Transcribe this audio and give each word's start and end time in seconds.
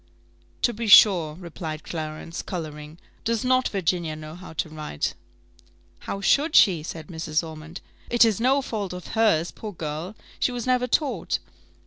"To 0.63 0.73
be 0.73 0.87
sure," 0.87 1.35
replied 1.35 1.83
Clarence, 1.83 2.41
colouring. 2.41 2.97
"Does 3.23 3.45
not 3.45 3.67
Virginia 3.67 4.15
know 4.15 4.33
how 4.33 4.51
to 4.53 4.67
write?" 4.67 5.13
"How 5.99 6.21
should 6.21 6.55
she?" 6.55 6.81
said 6.81 7.05
Mrs. 7.09 7.47
Ormond: 7.47 7.81
"it 8.09 8.25
is 8.25 8.41
no 8.41 8.63
fault 8.63 8.93
of 8.93 9.09
hers, 9.09 9.51
poor 9.51 9.73
girl 9.73 10.15
she 10.39 10.51
was 10.51 10.65
never 10.65 10.87
taught. 10.87 11.37